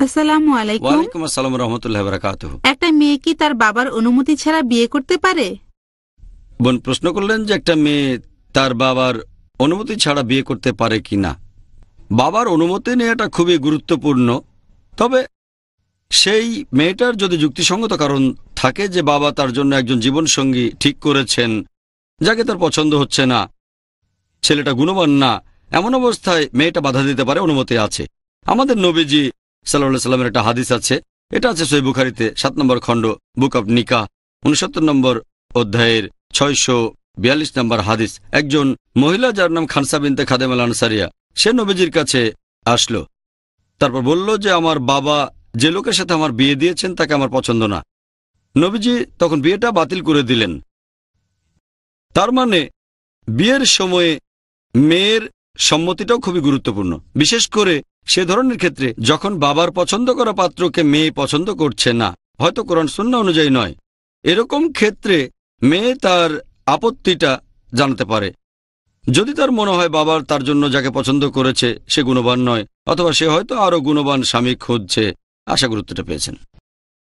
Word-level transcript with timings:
আসসালামু 0.00 0.50
আলাইকুম। 0.60 0.84
ওয়ালাইকুম 0.86 1.20
আসসালাম 1.28 1.54
রহমতুল্লাহ 1.62 2.02
বারাকাত 2.08 2.42
একটা 2.72 2.88
মেয়ে 2.98 3.16
কি 3.24 3.32
তার 3.40 3.52
বাবার 3.62 3.86
অনুমতি 3.98 4.34
ছাড়া 4.42 4.60
বিয়ে 4.70 4.86
করতে 4.94 5.14
পারে? 5.24 5.46
বোন 6.62 6.76
প্রশ্ন 6.86 7.06
করলেন 7.16 7.38
যে 7.46 7.52
একটা 7.58 7.74
মেয়ে 7.84 8.06
তার 8.54 8.72
বাবার 8.82 9.14
অনুমতি 9.60 9.94
ছাড়া 10.04 10.22
বিয়ে 10.30 10.42
করতে 10.48 10.70
পারে 10.80 10.98
কি 11.06 11.16
না 11.24 11.32
বাবার 12.10 12.46
অনুমতি 12.56 12.90
নেওয়াটা 13.00 13.26
খুবই 13.36 13.56
গুরুত্বপূর্ণ 13.66 14.28
তবে 14.98 15.20
সেই 16.10 16.46
মেয়েটার 16.78 17.14
যদি 17.22 17.36
যুক্তিসঙ্গত 17.42 17.92
কারণ 18.02 18.22
থাকে 18.60 18.84
যে 18.94 19.00
বাবা 19.12 19.28
তার 19.38 19.50
জন্য 19.52 19.70
একজন 19.76 19.98
জীবনসঙ্গী 20.04 20.66
ঠিক 20.82 20.96
করেছেন 21.06 21.50
যাকে 22.20 22.42
তার 22.48 22.58
পছন্দ 22.64 22.92
হচ্ছে 23.02 23.22
না 23.32 23.40
ছেলেটা 24.42 24.72
গুণবান 24.78 25.10
না 25.22 25.32
এমন 25.78 25.92
অবস্থায় 26.00 26.44
মেয়েটা 26.58 26.80
বাধা 26.86 27.02
দিতে 27.08 27.24
পারে 27.28 27.38
অনুমতি 27.46 27.74
আছে। 27.86 28.04
আমাদের 28.46 28.76
নবীজি 28.86 29.22
সাল্লাহ 29.70 30.02
সাল্লামের 30.06 30.30
একটা 30.30 30.42
হাদিস 30.48 30.68
আছে। 30.78 30.94
এটা 31.36 31.46
আছে 31.52 31.64
সই 31.70 31.82
বুখারিতে 31.88 32.26
সাত 32.40 32.54
নম্বর 32.60 32.78
খণ্ড, 32.86 33.04
বুক 33.40 33.54
অব 33.58 33.64
নিকা 33.76 34.00
উনসত্তর 34.42 34.84
নম্বর 34.90 35.14
অধ্যায়ের 35.60 36.04
ছয়শো 36.36 36.78
বিয়াল্লিশ 37.22 37.50
নম্বর 37.58 37.78
হাদিস। 37.88 38.12
একজন 38.40 38.66
মহিলা 39.02 39.28
যার 39.38 39.50
নাম 39.56 39.64
খানসা 39.72 39.96
বিনতে 39.98 40.22
খাদেম 40.30 40.50
আল 40.52 40.60
আনসারিয়া 40.60 41.06
সে 41.40 41.50
নবীজির 41.52 41.90
কাছে 41.90 42.20
আসলো। 42.66 43.00
তারপর 43.80 44.02
বলল 44.10 44.28
যে, 44.44 44.50
আমার 44.60 44.78
বাবা 44.92 45.18
যে 45.60 45.68
লোকের 45.70 45.92
সাথে 45.92 46.12
আমার 46.14 46.32
বিয়ে 46.32 46.54
দিয়েছেন, 46.54 46.90
তাকে 46.98 47.12
আমার 47.14 47.30
পছন্দ 47.36 47.62
না। 47.74 47.78
নবীজি 48.54 48.94
তখন 49.18 49.38
বিয়েটা 49.44 49.68
বাতিল 49.78 50.00
করে 50.02 50.22
দিলেন। 50.22 50.52
তার 52.14 52.30
মানে 52.32 52.60
বিয়ের 53.28 53.64
সময়ে 53.78 54.12
মেয়ের 54.74 55.22
সম্মতিটাও 55.68 56.18
খুবই 56.24 56.40
গুরুত্বপূর্ণ। 56.40 56.92
বিশেষ 57.14 57.44
করে 57.56 57.74
সে 58.08 58.22
ধরনের 58.30 58.60
ক্ষেত্রে 58.62 58.88
যখন 59.10 59.32
বাবার 59.44 59.70
পছন্দ 59.78 60.08
করা 60.18 60.32
পাত্রকে 60.40 60.82
মেয়ে 60.92 61.10
পছন্দ 61.20 61.48
করছে 61.62 61.90
না, 62.02 62.08
হয়তো 62.42 62.60
কোরআন 62.68 62.88
শূন্য 62.94 63.12
অনুযায়ী 63.24 63.50
নয়। 63.58 63.74
এরকম 64.24 64.62
ক্ষেত্রে 64.78 65.16
মেয়ে 65.62 65.92
তার 66.04 66.30
আপত্তিটা 66.74 67.30
জানাতে 67.72 68.04
পারে। 68.12 68.28
যদি 69.04 69.32
তার 69.38 69.50
মনে 69.58 69.76
হয় 69.78 69.90
বাবার 69.96 70.20
তার 70.30 70.42
জন্য 70.48 70.62
যাকে 70.74 70.90
পছন্দ 70.98 71.22
করেছে 71.36 71.68
সে 71.92 72.00
গুণবান 72.08 72.40
নয়, 72.48 72.64
অথবা 72.92 73.10
সে 73.18 73.26
হয়তো 73.34 73.54
আরও 73.66 73.78
গুণবান 73.86 74.20
স্বামী 74.30 74.52
খুঁজছে, 74.64 75.04
আশা 75.46 75.66
গুরুত্বটা 75.72 76.02
পেয়েছেন। 76.08 76.34